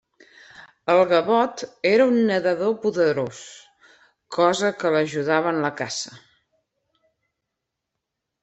[0.93, 3.41] El gavot era un nedador poderós,
[4.39, 6.17] cosa que l'ajudava en la caça.